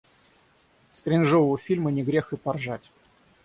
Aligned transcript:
С 0.93 1.03
кринжового 1.03 1.59
фильма 1.59 1.91
не 1.91 2.01
грех 2.01 2.33
и 2.33 2.35
поржать. 2.35 2.89